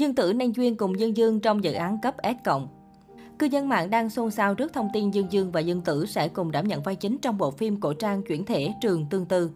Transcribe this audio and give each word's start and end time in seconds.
Dương 0.00 0.14
Tử 0.14 0.32
nên 0.32 0.52
duyên 0.52 0.76
cùng 0.76 0.98
Dương 0.98 1.16
Dương 1.16 1.40
trong 1.40 1.64
dự 1.64 1.72
án 1.72 1.98
cấp 1.98 2.14
S 2.22 2.44
cộng. 2.44 2.68
Cư 3.38 3.46
dân 3.46 3.68
mạng 3.68 3.90
đang 3.90 4.10
xôn 4.10 4.30
xao 4.30 4.54
trước 4.54 4.72
thông 4.72 4.88
tin 4.92 5.10
Dương 5.10 5.32
Dương 5.32 5.52
và 5.52 5.60
Dương 5.60 5.80
Tử 5.80 6.06
sẽ 6.06 6.28
cùng 6.28 6.50
đảm 6.50 6.68
nhận 6.68 6.82
vai 6.82 6.96
chính 6.96 7.18
trong 7.18 7.38
bộ 7.38 7.50
phim 7.50 7.80
cổ 7.80 7.92
trang 7.92 8.22
chuyển 8.22 8.44
thể 8.44 8.72
Trường 8.80 9.06
Tương 9.10 9.26
Tư. 9.26 9.50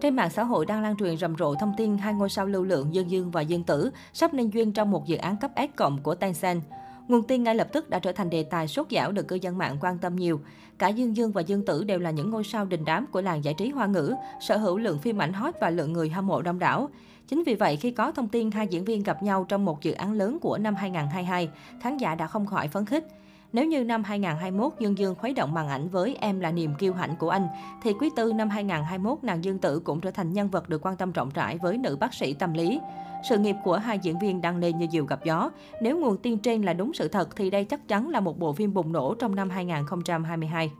Trên 0.00 0.16
mạng 0.16 0.30
xã 0.30 0.44
hội 0.44 0.66
đang 0.66 0.82
lan 0.82 0.96
truyền 0.96 1.16
rầm 1.16 1.36
rộ 1.38 1.54
thông 1.54 1.72
tin 1.76 1.98
hai 1.98 2.14
ngôi 2.14 2.28
sao 2.28 2.46
lưu 2.46 2.62
lượng 2.62 2.94
Dương 2.94 3.10
Dương 3.10 3.30
và 3.30 3.40
Dương 3.40 3.64
Tử 3.64 3.90
sắp 4.12 4.34
nên 4.34 4.50
duyên 4.50 4.72
trong 4.72 4.90
một 4.90 5.06
dự 5.06 5.16
án 5.16 5.36
cấp 5.36 5.50
S 5.56 5.76
cộng 5.76 6.02
của 6.02 6.14
Tencent. 6.14 6.62
Nguồn 7.08 7.22
tin 7.22 7.42
ngay 7.42 7.54
lập 7.54 7.68
tức 7.72 7.90
đã 7.90 7.98
trở 7.98 8.12
thành 8.12 8.30
đề 8.30 8.42
tài 8.42 8.68
sốt 8.68 8.86
dảo 8.90 9.12
được 9.12 9.28
cư 9.28 9.36
dân 9.36 9.58
mạng 9.58 9.76
quan 9.80 9.98
tâm 9.98 10.16
nhiều. 10.16 10.40
Cả 10.78 10.88
Dương 10.88 11.16
Dương 11.16 11.32
và 11.32 11.40
Dương 11.40 11.64
Tử 11.64 11.84
đều 11.84 11.98
là 11.98 12.10
những 12.10 12.30
ngôi 12.30 12.44
sao 12.44 12.64
đình 12.64 12.84
đám 12.84 13.06
của 13.06 13.20
làng 13.20 13.44
giải 13.44 13.54
trí 13.58 13.70
hoa 13.70 13.86
ngữ, 13.86 14.14
sở 14.48 14.56
hữu 14.56 14.78
lượng 14.78 14.98
phim 14.98 15.22
ảnh 15.22 15.32
hot 15.32 15.54
và 15.60 15.70
lượng 15.70 15.92
người 15.92 16.08
hâm 16.08 16.26
mộ 16.26 16.42
đông 16.42 16.58
đảo. 16.58 16.88
Chính 17.28 17.42
vì 17.46 17.54
vậy, 17.54 17.76
khi 17.76 17.90
có 17.90 18.12
thông 18.12 18.28
tin 18.28 18.50
hai 18.50 18.66
diễn 18.66 18.84
viên 18.84 19.02
gặp 19.02 19.22
nhau 19.22 19.46
trong 19.48 19.64
một 19.64 19.82
dự 19.82 19.92
án 19.92 20.12
lớn 20.12 20.38
của 20.40 20.58
năm 20.58 20.74
2022, 20.74 21.50
khán 21.80 21.96
giả 21.96 22.14
đã 22.14 22.26
không 22.26 22.46
khỏi 22.46 22.68
phấn 22.68 22.86
khích. 22.86 23.06
Nếu 23.52 23.66
như 23.66 23.84
năm 23.84 24.04
2021 24.04 24.72
Dương 24.78 24.98
Dương 24.98 25.14
khuấy 25.14 25.34
động 25.34 25.54
màn 25.54 25.68
ảnh 25.68 25.88
với 25.88 26.16
Em 26.20 26.40
là 26.40 26.52
niềm 26.52 26.74
kiêu 26.78 26.92
hãnh 26.92 27.16
của 27.16 27.30
anh, 27.30 27.48
thì 27.82 27.92
quý 27.92 28.10
tư 28.16 28.32
năm 28.32 28.50
2021 28.50 29.24
nàng 29.24 29.44
Dương 29.44 29.58
Tử 29.58 29.80
cũng 29.80 30.00
trở 30.00 30.10
thành 30.10 30.32
nhân 30.32 30.48
vật 30.48 30.68
được 30.68 30.86
quan 30.86 30.96
tâm 30.96 31.12
rộng 31.12 31.30
rãi 31.34 31.58
với 31.58 31.78
nữ 31.78 31.96
bác 32.00 32.14
sĩ 32.14 32.34
tâm 32.34 32.52
lý. 32.52 32.80
Sự 33.28 33.38
nghiệp 33.38 33.56
của 33.64 33.76
hai 33.76 33.98
diễn 33.98 34.18
viên 34.18 34.40
đang 34.40 34.56
lên 34.56 34.78
như 34.78 34.86
diều 34.92 35.04
gặp 35.04 35.24
gió. 35.24 35.50
Nếu 35.82 35.98
nguồn 35.98 36.16
tin 36.16 36.38
trên 36.38 36.62
là 36.62 36.72
đúng 36.72 36.92
sự 36.94 37.08
thật 37.08 37.36
thì 37.36 37.50
đây 37.50 37.64
chắc 37.64 37.88
chắn 37.88 38.08
là 38.08 38.20
một 38.20 38.38
bộ 38.38 38.52
phim 38.52 38.74
bùng 38.74 38.92
nổ 38.92 39.14
trong 39.14 39.34
năm 39.34 39.50
2022. 39.50 40.70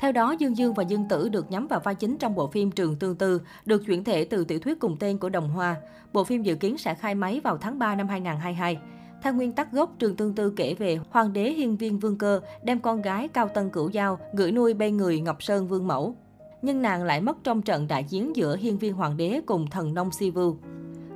Theo 0.00 0.12
đó, 0.12 0.34
Dương 0.38 0.56
Dương 0.56 0.74
và 0.74 0.82
Dương 0.82 1.08
Tử 1.08 1.28
được 1.28 1.50
nhắm 1.50 1.66
vào 1.66 1.80
vai 1.80 1.94
chính 1.94 2.18
trong 2.18 2.34
bộ 2.34 2.50
phim 2.50 2.70
Trường 2.70 2.96
Tương 2.96 3.16
Tư, 3.16 3.40
được 3.64 3.86
chuyển 3.86 4.04
thể 4.04 4.24
từ 4.24 4.44
tiểu 4.44 4.58
thuyết 4.58 4.80
cùng 4.80 4.96
tên 4.96 5.18
của 5.18 5.28
Đồng 5.28 5.48
Hoa. 5.48 5.76
Bộ 6.12 6.24
phim 6.24 6.42
dự 6.42 6.54
kiến 6.54 6.78
sẽ 6.78 6.94
khai 6.94 7.14
máy 7.14 7.40
vào 7.44 7.58
tháng 7.58 7.78
3 7.78 7.94
năm 7.94 8.08
2022. 8.08 8.78
Theo 9.22 9.34
nguyên 9.34 9.52
tắc 9.52 9.72
gốc, 9.72 9.94
Trường 9.98 10.16
Tương 10.16 10.34
Tư 10.34 10.52
kể 10.56 10.74
về 10.74 10.98
hoàng 11.10 11.32
đế 11.32 11.50
hiên 11.50 11.76
viên 11.76 11.98
Vương 11.98 12.18
Cơ 12.18 12.40
đem 12.62 12.80
con 12.80 13.02
gái 13.02 13.28
Cao 13.28 13.48
Tân 13.48 13.70
Cửu 13.70 13.88
Giao 13.88 14.18
gửi 14.32 14.52
nuôi 14.52 14.74
bên 14.74 14.96
người 14.96 15.20
Ngọc 15.20 15.42
Sơn 15.42 15.68
Vương 15.68 15.86
Mẫu. 15.86 16.14
Nhưng 16.62 16.82
nàng 16.82 17.04
lại 17.04 17.20
mất 17.20 17.36
trong 17.44 17.62
trận 17.62 17.88
đại 17.88 18.02
chiến 18.02 18.36
giữa 18.36 18.56
hiên 18.56 18.78
viên 18.78 18.94
hoàng 18.94 19.16
đế 19.16 19.40
cùng 19.46 19.66
thần 19.66 19.94
nông 19.94 20.10
Si 20.12 20.30
Vưu. 20.30 20.56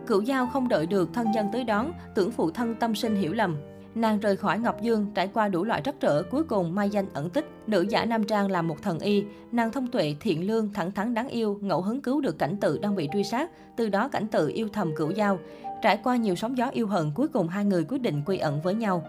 Cửu 0.07 0.23
Giao 0.23 0.47
không 0.47 0.69
đợi 0.69 0.87
được 0.87 1.13
thân 1.13 1.27
nhân 1.35 1.47
tới 1.53 1.65
đón, 1.65 1.93
tưởng 2.15 2.31
phụ 2.31 2.51
thân 2.51 2.75
tâm 2.75 2.95
sinh 2.95 3.17
hiểu 3.17 3.33
lầm. 3.33 3.57
Nàng 3.95 4.21
rời 4.21 4.37
khỏi 4.37 4.59
Ngọc 4.59 4.83
Dương, 4.83 5.07
trải 5.15 5.29
qua 5.29 5.49
đủ 5.49 5.65
loại 5.65 5.83
trắc 5.83 6.01
trở, 6.01 6.23
cuối 6.23 6.45
cùng 6.45 6.75
mai 6.75 6.91
danh 6.91 7.07
ẩn 7.15 7.31
tích. 7.31 7.51
Nữ 7.67 7.87
giả 7.89 8.05
Nam 8.05 8.25
Trang 8.25 8.51
là 8.51 8.63
một 8.63 8.83
thần 8.83 8.99
y, 8.99 9.25
nàng 9.53 9.73
thông 9.73 9.87
tuệ, 9.87 10.17
thiện 10.21 10.47
lương, 10.47 10.73
thẳng 10.73 10.93
thắn 10.93 11.15
đáng 11.15 11.29
yêu, 11.29 11.59
ngẫu 11.61 11.83
hứng 11.83 12.01
cứu 12.01 12.21
được 12.21 12.39
cảnh 12.39 12.57
tự 12.61 12.79
đang 12.79 12.97
bị 12.97 13.09
truy 13.13 13.25
sát. 13.25 13.51
Từ 13.77 13.89
đó 13.89 14.09
cảnh 14.09 14.27
tự 14.27 14.51
yêu 14.55 14.69
thầm 14.73 14.93
cửu 14.97 15.11
giao. 15.11 15.39
Trải 15.83 15.97
qua 16.05 16.17
nhiều 16.17 16.35
sóng 16.35 16.59
gió 16.59 16.69
yêu 16.69 16.87
hận, 16.87 17.13
cuối 17.15 17.29
cùng 17.29 17.49
hai 17.49 17.65
người 17.65 17.85
quyết 17.89 18.03
định 18.03 18.23
quy 18.27 18.39
ẩn 18.39 18.61
với 18.61 18.75
nhau. 18.75 19.05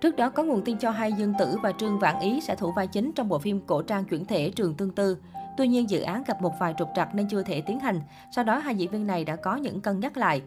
Trước 0.00 0.16
đó 0.16 0.30
có 0.30 0.42
nguồn 0.42 0.62
tin 0.62 0.78
cho 0.78 0.90
hay 0.90 1.12
Dương 1.12 1.34
Tử 1.38 1.56
và 1.62 1.72
Trương 1.72 1.98
Vãn 1.98 2.20
Ý 2.20 2.40
sẽ 2.40 2.56
thủ 2.56 2.72
vai 2.76 2.86
chính 2.86 3.12
trong 3.12 3.28
bộ 3.28 3.38
phim 3.38 3.60
cổ 3.66 3.82
trang 3.82 4.04
chuyển 4.04 4.24
thể 4.24 4.50
Trường 4.50 4.74
Tương 4.74 4.90
Tư. 4.90 5.16
Tuy 5.56 5.68
nhiên 5.68 5.90
dự 5.90 6.00
án 6.00 6.22
gặp 6.26 6.42
một 6.42 6.52
vài 6.58 6.74
trục 6.78 6.88
trặc 6.96 7.14
nên 7.14 7.28
chưa 7.28 7.42
thể 7.42 7.60
tiến 7.60 7.80
hành. 7.80 8.00
Sau 8.36 8.44
đó 8.44 8.58
hai 8.58 8.74
diễn 8.74 8.90
viên 8.90 9.06
này 9.06 9.24
đã 9.24 9.36
có 9.36 9.56
những 9.56 9.80
cân 9.80 10.00
nhắc 10.00 10.16
lại. 10.16 10.42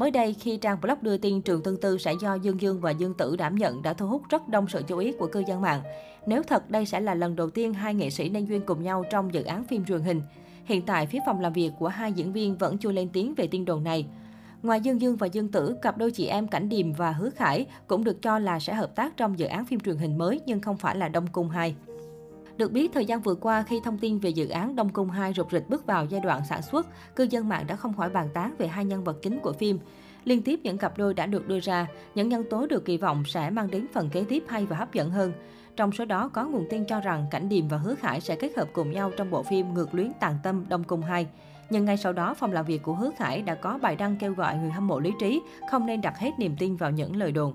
Mới 0.00 0.10
đây, 0.10 0.34
khi 0.40 0.56
trang 0.56 0.80
blog 0.80 0.98
đưa 1.02 1.16
tin 1.16 1.42
Trường 1.42 1.62
Tương 1.62 1.80
Tư 1.80 1.98
sẽ 1.98 2.14
do 2.20 2.34
Dương 2.34 2.60
Dương 2.60 2.80
và 2.80 2.90
Dương 2.90 3.14
Tử 3.14 3.36
đảm 3.36 3.54
nhận 3.54 3.82
đã 3.82 3.92
thu 3.92 4.06
hút 4.06 4.22
rất 4.28 4.48
đông 4.48 4.68
sự 4.68 4.82
chú 4.88 4.98
ý 4.98 5.12
của 5.12 5.26
cư 5.26 5.42
dân 5.48 5.60
mạng. 5.60 5.82
Nếu 6.26 6.42
thật 6.42 6.70
đây 6.70 6.86
sẽ 6.86 7.00
là 7.00 7.14
lần 7.14 7.36
đầu 7.36 7.50
tiên 7.50 7.74
hai 7.74 7.94
nghệ 7.94 8.10
sĩ 8.10 8.28
nên 8.28 8.44
duyên 8.44 8.60
cùng 8.66 8.82
nhau 8.82 9.04
trong 9.10 9.34
dự 9.34 9.42
án 9.42 9.64
phim 9.64 9.84
truyền 9.84 10.00
hình. 10.00 10.22
Hiện 10.64 10.82
tại, 10.86 11.06
phía 11.06 11.18
phòng 11.26 11.40
làm 11.40 11.52
việc 11.52 11.70
của 11.78 11.88
hai 11.88 12.12
diễn 12.12 12.32
viên 12.32 12.56
vẫn 12.58 12.78
chưa 12.78 12.92
lên 12.92 13.08
tiếng 13.12 13.34
về 13.34 13.46
tin 13.46 13.64
đồn 13.64 13.84
này. 13.84 14.06
Ngoài 14.62 14.80
Dương 14.80 15.00
Dương 15.00 15.16
và 15.16 15.26
Dương 15.26 15.48
Tử, 15.48 15.76
cặp 15.82 15.98
đôi 15.98 16.10
chị 16.10 16.26
em 16.26 16.48
Cảnh 16.48 16.68
Điềm 16.68 16.92
và 16.92 17.12
Hứa 17.12 17.30
Khải 17.30 17.66
cũng 17.86 18.04
được 18.04 18.22
cho 18.22 18.38
là 18.38 18.60
sẽ 18.60 18.74
hợp 18.74 18.94
tác 18.94 19.16
trong 19.16 19.38
dự 19.38 19.46
án 19.46 19.64
phim 19.64 19.80
truyền 19.80 19.96
hình 19.96 20.18
mới 20.18 20.40
nhưng 20.46 20.60
không 20.60 20.76
phải 20.76 20.96
là 20.96 21.08
Đông 21.08 21.26
Cung 21.26 21.50
2. 21.50 21.74
Được 22.60 22.72
biết, 22.72 22.92
thời 22.92 23.04
gian 23.04 23.20
vừa 23.20 23.34
qua 23.34 23.62
khi 23.62 23.80
thông 23.84 23.98
tin 23.98 24.18
về 24.18 24.30
dự 24.30 24.48
án 24.48 24.76
Đông 24.76 24.88
Cung 24.88 25.10
2 25.10 25.32
rục 25.36 25.52
rịch 25.52 25.68
bước 25.68 25.86
vào 25.86 26.04
giai 26.04 26.20
đoạn 26.20 26.42
sản 26.48 26.62
xuất, 26.62 26.86
cư 27.16 27.26
dân 27.30 27.48
mạng 27.48 27.64
đã 27.66 27.76
không 27.76 27.94
khỏi 27.94 28.10
bàn 28.10 28.28
tán 28.34 28.54
về 28.58 28.66
hai 28.66 28.84
nhân 28.84 29.04
vật 29.04 29.16
chính 29.22 29.38
của 29.38 29.52
phim. 29.52 29.78
Liên 30.24 30.42
tiếp 30.42 30.60
những 30.62 30.78
cặp 30.78 30.98
đôi 30.98 31.14
đã 31.14 31.26
được 31.26 31.48
đưa 31.48 31.60
ra, 31.60 31.86
những 32.14 32.28
nhân 32.28 32.44
tố 32.50 32.66
được 32.66 32.84
kỳ 32.84 32.96
vọng 32.96 33.24
sẽ 33.26 33.50
mang 33.50 33.70
đến 33.70 33.86
phần 33.92 34.08
kế 34.10 34.24
tiếp 34.28 34.44
hay 34.48 34.66
và 34.66 34.76
hấp 34.76 34.92
dẫn 34.92 35.10
hơn. 35.10 35.32
Trong 35.76 35.92
số 35.92 36.04
đó 36.04 36.28
có 36.28 36.44
nguồn 36.44 36.66
tin 36.70 36.84
cho 36.84 37.00
rằng 37.00 37.26
Cảnh 37.30 37.48
Điềm 37.48 37.68
và 37.68 37.76
Hứa 37.76 37.94
Khải 37.94 38.20
sẽ 38.20 38.36
kết 38.36 38.56
hợp 38.56 38.68
cùng 38.72 38.92
nhau 38.92 39.10
trong 39.16 39.30
bộ 39.30 39.42
phim 39.42 39.74
Ngược 39.74 39.94
luyến 39.94 40.12
tàn 40.20 40.34
tâm 40.42 40.64
Đông 40.68 40.84
Cung 40.84 41.02
2. 41.02 41.26
Nhưng 41.70 41.84
ngay 41.84 41.96
sau 41.96 42.12
đó, 42.12 42.34
phòng 42.34 42.52
làm 42.52 42.66
việc 42.66 42.82
của 42.82 42.94
Hứa 42.94 43.10
Khải 43.16 43.42
đã 43.42 43.54
có 43.54 43.78
bài 43.82 43.96
đăng 43.96 44.16
kêu 44.16 44.32
gọi 44.32 44.56
người 44.56 44.70
hâm 44.70 44.86
mộ 44.86 45.00
lý 45.00 45.12
trí 45.20 45.42
không 45.70 45.86
nên 45.86 46.00
đặt 46.00 46.18
hết 46.18 46.30
niềm 46.38 46.56
tin 46.58 46.76
vào 46.76 46.90
những 46.90 47.16
lời 47.16 47.32
đồn. 47.32 47.54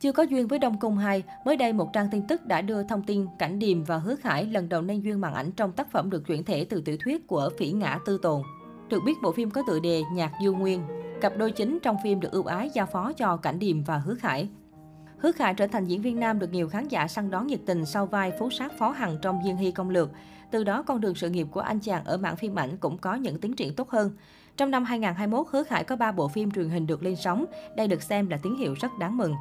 Chưa 0.00 0.12
có 0.12 0.22
duyên 0.22 0.46
với 0.46 0.58
Đông 0.58 0.78
Cung 0.78 0.96
2, 0.96 1.22
mới 1.44 1.56
đây 1.56 1.72
một 1.72 1.92
trang 1.92 2.08
tin 2.10 2.22
tức 2.26 2.46
đã 2.46 2.60
đưa 2.60 2.82
thông 2.82 3.02
tin 3.02 3.26
Cảnh 3.38 3.58
Điềm 3.58 3.84
và 3.84 3.98
Hứa 3.98 4.16
Khải 4.16 4.44
lần 4.44 4.68
đầu 4.68 4.82
nên 4.82 5.00
duyên 5.00 5.20
màn 5.20 5.34
ảnh 5.34 5.50
trong 5.52 5.72
tác 5.72 5.90
phẩm 5.90 6.10
được 6.10 6.26
chuyển 6.26 6.44
thể 6.44 6.64
từ 6.64 6.80
tiểu 6.80 6.96
thuyết 7.04 7.26
của 7.26 7.50
Phỉ 7.58 7.72
Ngã 7.72 7.98
Tư 8.06 8.18
Tồn. 8.22 8.42
Được 8.88 9.02
biết 9.06 9.14
bộ 9.22 9.32
phim 9.32 9.50
có 9.50 9.62
tựa 9.66 9.80
đề 9.80 10.02
Nhạc 10.12 10.32
Du 10.44 10.54
Nguyên. 10.54 10.82
Cặp 11.20 11.36
đôi 11.36 11.52
chính 11.52 11.78
trong 11.82 11.96
phim 12.02 12.20
được 12.20 12.32
ưu 12.32 12.44
ái 12.44 12.70
giao 12.74 12.86
phó 12.86 13.12
cho 13.12 13.36
Cảnh 13.36 13.58
Điềm 13.58 13.84
và 13.84 13.98
Hứa 13.98 14.14
Khải. 14.14 14.48
Hứa 15.18 15.32
Khải 15.32 15.54
trở 15.54 15.66
thành 15.66 15.84
diễn 15.84 16.02
viên 16.02 16.20
nam 16.20 16.38
được 16.38 16.52
nhiều 16.52 16.68
khán 16.68 16.88
giả 16.88 17.08
săn 17.08 17.30
đón 17.30 17.46
nhiệt 17.46 17.60
tình 17.66 17.86
sau 17.86 18.06
vai 18.06 18.32
phú 18.38 18.50
sát 18.50 18.72
phó 18.78 18.90
hằng 18.90 19.18
trong 19.22 19.40
Diên 19.44 19.56
Hy 19.56 19.70
Công 19.70 19.90
Lược. 19.90 20.10
Từ 20.50 20.64
đó, 20.64 20.82
con 20.82 21.00
đường 21.00 21.14
sự 21.14 21.30
nghiệp 21.30 21.46
của 21.50 21.60
anh 21.60 21.80
chàng 21.80 22.04
ở 22.04 22.16
mảng 22.16 22.36
phim 22.36 22.58
ảnh 22.58 22.76
cũng 22.76 22.98
có 22.98 23.14
những 23.14 23.40
tiến 23.40 23.56
triển 23.56 23.74
tốt 23.74 23.90
hơn. 23.90 24.10
Trong 24.56 24.70
năm 24.70 24.84
2021, 24.84 25.46
Hứa 25.50 25.62
Khải 25.62 25.84
có 25.84 25.96
3 25.96 26.12
bộ 26.12 26.28
phim 26.28 26.50
truyền 26.50 26.68
hình 26.68 26.86
được 26.86 27.02
lên 27.02 27.16
sóng. 27.16 27.44
Đây 27.76 27.88
được 27.88 28.02
xem 28.02 28.28
là 28.28 28.36
tín 28.42 28.56
hiệu 28.56 28.74
rất 28.80 28.90
đáng 28.98 29.16
mừng. 29.16 29.34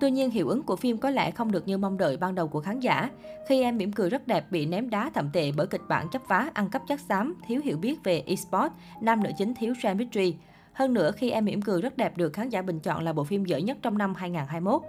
Tuy 0.00 0.10
nhiên, 0.10 0.30
hiệu 0.30 0.48
ứng 0.48 0.62
của 0.62 0.76
phim 0.76 0.98
có 0.98 1.10
lẽ 1.10 1.30
không 1.30 1.52
được 1.52 1.68
như 1.68 1.78
mong 1.78 1.98
đợi 1.98 2.16
ban 2.16 2.34
đầu 2.34 2.48
của 2.48 2.60
khán 2.60 2.80
giả. 2.80 3.10
Khi 3.48 3.62
em 3.62 3.78
mỉm 3.78 3.92
cười 3.92 4.10
rất 4.10 4.26
đẹp 4.26 4.50
bị 4.50 4.66
ném 4.66 4.90
đá 4.90 5.10
thậm 5.14 5.30
tệ 5.32 5.52
bởi 5.56 5.66
kịch 5.66 5.80
bản 5.88 6.08
chấp 6.08 6.22
vá, 6.28 6.50
ăn 6.54 6.70
cắp 6.70 6.82
chất 6.86 7.00
xám, 7.00 7.34
thiếu 7.46 7.60
hiểu 7.64 7.78
biết 7.78 8.04
về 8.04 8.22
esports, 8.26 8.74
nam 9.00 9.22
nữ 9.22 9.30
chính 9.38 9.54
thiếu 9.54 9.74
chemistry. 9.82 10.36
Hơn 10.72 10.94
nữa, 10.94 11.10
khi 11.12 11.30
em 11.30 11.44
mỉm 11.44 11.62
cười 11.62 11.82
rất 11.82 11.96
đẹp 11.96 12.16
được 12.16 12.32
khán 12.32 12.48
giả 12.48 12.62
bình 12.62 12.80
chọn 12.80 13.04
là 13.04 13.12
bộ 13.12 13.24
phim 13.24 13.44
dở 13.44 13.58
nhất 13.58 13.78
trong 13.82 13.98
năm 13.98 14.14
2021. 14.14 14.82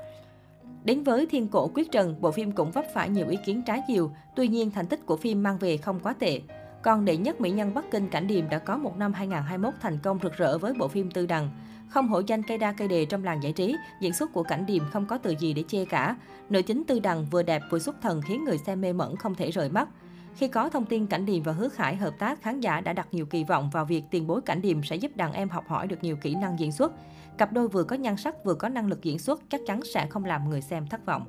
Đến 0.84 1.04
với 1.04 1.26
Thiên 1.26 1.48
Cổ 1.48 1.72
Quyết 1.74 1.92
Trần, 1.92 2.16
bộ 2.22 2.32
phim 2.32 2.52
cũng 2.52 2.72
vấp 2.72 2.86
phải 2.94 3.10
nhiều 3.10 3.28
ý 3.28 3.38
kiến 3.46 3.62
trái 3.66 3.82
chiều, 3.88 4.12
tuy 4.36 4.48
nhiên 4.48 4.72
thành 4.72 4.88
tích 4.88 5.06
của 5.06 5.18
phim 5.18 5.44
mang 5.44 5.58
về 5.58 5.78
không 5.78 6.00
quá 6.00 6.14
tệ. 6.20 6.42
Còn 6.82 7.06
đệ 7.06 7.18
nhất 7.18 7.42
mỹ 7.42 7.52
nhân 7.52 7.74
Bắc 7.74 7.92
Kinh 7.92 8.10
Cảnh 8.10 8.28
Điềm 8.28 8.50
đã 8.50 8.60
có 8.60 8.78
một 8.78 8.98
năm 8.98 9.14
2021 9.14 9.74
thành 9.82 9.98
công 10.04 10.20
rực 10.24 10.34
rỡ 10.34 10.58
với 10.58 10.74
bộ 10.74 10.88
phim 10.88 11.12
Tư 11.12 11.26
Đằng. 11.26 11.50
Không 11.90 12.08
hổ 12.08 12.22
danh 12.28 12.44
cây 12.44 12.58
đa 12.58 12.72
cây 12.72 12.88
đề 12.88 13.06
trong 13.06 13.24
làng 13.24 13.44
giải 13.44 13.52
trí, 13.52 13.76
diễn 14.02 14.14
xuất 14.14 14.34
của 14.34 14.44
Cảnh 14.44 14.66
Điềm 14.66 14.84
không 14.92 15.06
có 15.06 15.18
từ 15.18 15.36
gì 15.40 15.54
để 15.54 15.64
chê 15.68 15.86
cả. 15.86 16.16
Nữ 16.50 16.62
chính 16.62 16.84
Tư 16.84 17.00
Đằng 17.00 17.26
vừa 17.26 17.44
đẹp 17.44 17.62
vừa 17.70 17.80
xuất 17.80 18.02
thần 18.02 18.22
khiến 18.22 18.44
người 18.44 18.58
xem 18.58 18.82
mê 18.82 18.94
mẩn 18.94 19.16
không 19.16 19.36
thể 19.36 19.52
rời 19.52 19.70
mắt. 19.70 19.90
Khi 20.36 20.48
có 20.48 20.70
thông 20.70 20.86
tin 20.86 21.08
Cảnh 21.08 21.26
Điềm 21.26 21.44
và 21.44 21.52
Hứa 21.52 21.70
Khải 21.70 21.96
hợp 21.96 22.14
tác, 22.20 22.42
khán 22.42 22.60
giả 22.60 22.82
đã 22.82 22.94
đặt 22.94 23.08
nhiều 23.12 23.26
kỳ 23.26 23.44
vọng 23.44 23.70
vào 23.70 23.86
việc 23.86 24.04
tiền 24.12 24.28
bối 24.28 24.42
Cảnh 24.42 24.62
Điềm 24.62 24.84
sẽ 24.84 24.96
giúp 24.96 25.12
đàn 25.16 25.34
em 25.34 25.50
học 25.50 25.68
hỏi 25.68 25.88
được 25.88 26.04
nhiều 26.04 26.16
kỹ 26.16 26.36
năng 26.36 26.60
diễn 26.60 26.72
xuất. 26.72 26.92
Cặp 27.38 27.54
đôi 27.54 27.68
vừa 27.68 27.84
có 27.84 27.96
nhan 27.96 28.18
sắc 28.18 28.46
vừa 28.46 28.54
có 28.54 28.70
năng 28.70 28.88
lực 28.88 29.04
diễn 29.04 29.20
xuất 29.20 29.42
chắc 29.50 29.62
chắn 29.68 29.80
sẽ 29.94 30.08
không 30.10 30.26
làm 30.26 30.50
người 30.50 30.62
xem 30.62 30.88
thất 30.88 31.06
vọng. 31.06 31.26